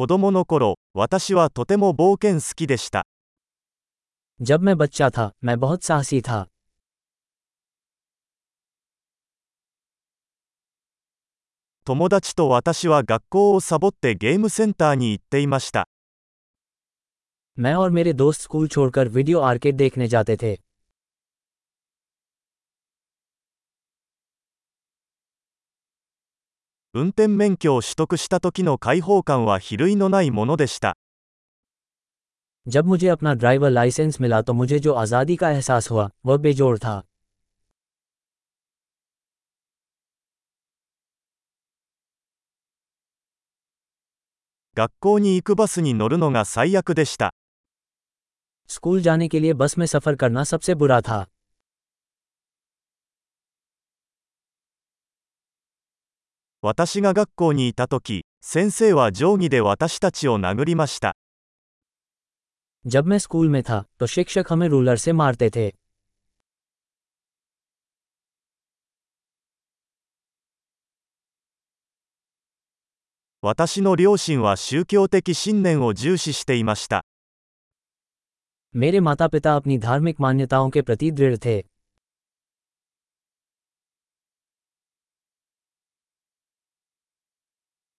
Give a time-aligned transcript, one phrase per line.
[0.00, 3.05] 子供の頃、私はとても冒険好きでした。
[4.41, 6.47] जब मैं बच्चा था मैं बहुत साहसी था
[11.85, 15.89] 友達と私は学校をサボってゲームセンターに行っていました。
[17.59, 20.55] मैं और मेरे दोस्त स्कूल छोड़कर वीडियो आर्केड देखने जाते थे
[26.94, 30.96] 運転免許を取得した時の解放感は比類のないものでした。
[32.66, 36.78] जब मुझे अपना ड्राइवर लाइसेंस मिला तो मुझे जो आज़ादी का एहसास हुआ वह बेजोड़
[36.78, 37.02] था
[44.74, 47.32] 学校に行くバスに乗るのが最悪でした。
[48.68, 51.24] स्कूल जाने के लिए बस में सफ़र करना सबसे बुरा था
[56.68, 61.14] 私が学校にいた時、先生は定規で私たちを殴りました。
[62.86, 65.72] जब मैं स्कूल में था तो शिक्षक हमें रूलर से मारते थे
[73.42, 77.04] 私の両親は宗教的信念を重視していました。
[78.74, 81.62] मेरे माता पिता अपनी धार्मिक मान्यताओं के प्रति दृढ़ थे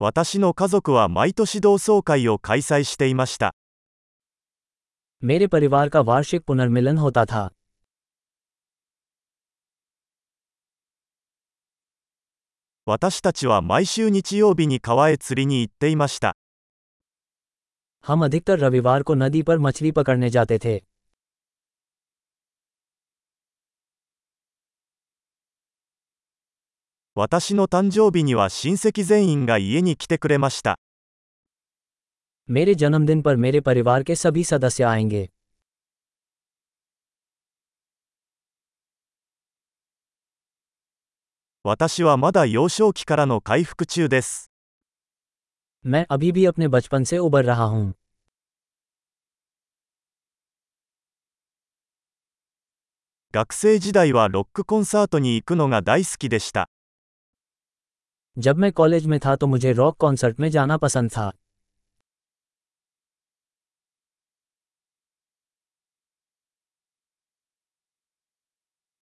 [0.00, 3.54] 私の家族は毎年同窓会を開催していました。
[5.24, 7.50] मेरे परिवार का वार्षिक पुनर्मिलन होता था
[12.86, 16.36] 私たちは毎週日曜日に川へ釣りに行っていました。
[18.06, 20.89] हम अधिकतर रविवार को नदी पर मछली पकड़ने जाते थे
[27.18, 30.78] 私の誕生日には親戚全員が家に来てくれました。
[32.48, 35.28] मेरे जन्मदिन पर मेरे परिवार के सभी सदस्य आएंगे
[41.64, 44.52] 私はまだ幼少期からの回復中です。
[45.84, 47.94] मैं अभी भी अपने बचपन से उबर रहा हूँ
[53.32, 56.68] 学生時代はロックコンサートに行くのが大好きでした。
[58.36, 61.30] जब मैं कॉलेज में था तो मुझे रॉक कॉन्सर्ट में जाना पसंद था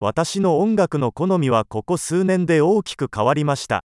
[0.01, 3.83] 私の音楽の好みはここ数年で大きく変わりました。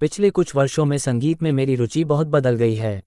[0.00, 3.02] पिछले कुछ वर्षों में संगीत में मेरी रुचि बहुत बदल गई है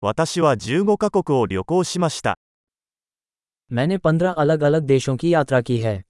[0.00, 2.38] 私は15カ国を旅行しました。
[3.72, 6.02] मैंने पंद्रह अलग अलग देशों की यात्रा की है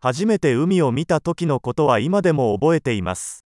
[0.00, 3.44] 初めて海を見た時のことは今でも覚えています。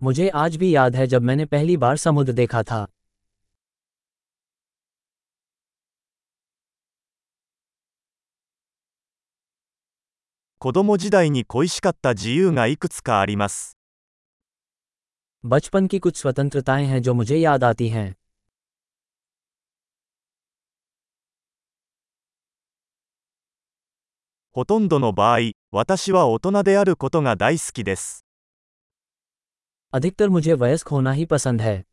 [0.00, 2.86] मुझे आज भी याद है जब मैंने पहली बार समुद्र देखा था
[10.58, 13.76] 子供時代に恋しかった自由がいくつかあります。
[15.44, 18.14] बचपन की कुछ स्वतंत्रताएं हैं जो मुझे याद आती हैं
[24.56, 25.38] ほとんどの場合、
[25.72, 28.24] 私は大人であることが大好きです。
[29.92, 31.84] अधिकतर मुझे वयस्क होना ही पसंद है